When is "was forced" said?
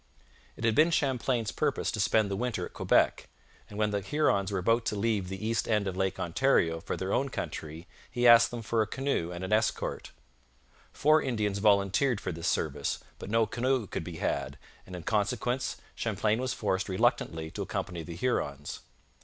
16.41-16.89